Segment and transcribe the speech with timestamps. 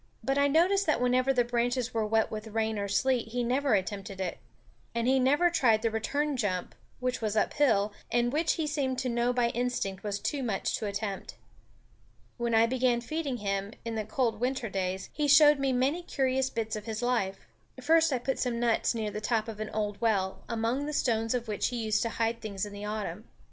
[0.23, 3.75] But I noticed that whenever the branches were wet with rain or sleet he never
[3.75, 4.39] attempted it;
[4.95, 9.09] and he never tried the return jump, which was uphill, and which he seemed to
[9.09, 11.35] know by instinct was too much to attempt.
[12.37, 16.49] When I began feeding him, in the cold winter days, he showed me many curious
[16.49, 17.45] bits of his life.
[17.79, 21.35] First I put some nuts near the top of an old well, among the stones
[21.35, 23.25] of which he used to hide things in the autumn.